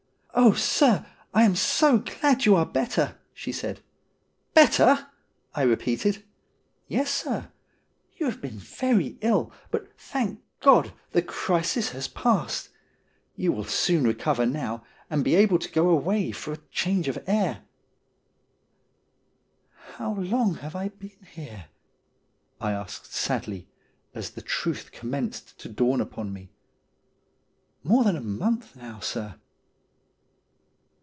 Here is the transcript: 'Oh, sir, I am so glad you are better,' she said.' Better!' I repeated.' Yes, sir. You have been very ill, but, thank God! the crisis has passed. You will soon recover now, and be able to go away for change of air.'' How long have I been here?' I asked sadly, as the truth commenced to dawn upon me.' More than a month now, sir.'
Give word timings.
'Oh, 0.33 0.53
sir, 0.53 1.05
I 1.33 1.43
am 1.43 1.55
so 1.57 1.99
glad 1.99 2.45
you 2.45 2.55
are 2.55 2.65
better,' 2.65 3.17
she 3.33 3.51
said.' 3.51 3.81
Better!' 4.53 5.07
I 5.53 5.61
repeated.' 5.63 6.23
Yes, 6.87 7.11
sir. 7.13 7.51
You 8.15 8.27
have 8.27 8.39
been 8.39 8.57
very 8.57 9.17
ill, 9.19 9.51
but, 9.71 9.91
thank 9.99 10.41
God! 10.61 10.93
the 11.11 11.21
crisis 11.21 11.89
has 11.89 12.07
passed. 12.07 12.69
You 13.35 13.51
will 13.51 13.65
soon 13.65 14.05
recover 14.05 14.45
now, 14.45 14.85
and 15.09 15.21
be 15.21 15.35
able 15.35 15.59
to 15.59 15.69
go 15.71 15.89
away 15.89 16.31
for 16.31 16.55
change 16.71 17.09
of 17.09 17.21
air.'' 17.27 17.63
How 19.97 20.13
long 20.13 20.55
have 20.55 20.77
I 20.77 20.87
been 20.89 21.25
here?' 21.29 21.65
I 22.61 22.71
asked 22.71 23.13
sadly, 23.13 23.67
as 24.15 24.29
the 24.31 24.41
truth 24.41 24.93
commenced 24.93 25.59
to 25.59 25.67
dawn 25.69 25.99
upon 25.99 26.31
me.' 26.31 26.51
More 27.83 28.05
than 28.05 28.15
a 28.15 28.21
month 28.21 28.77
now, 28.77 29.01
sir.' 29.01 29.35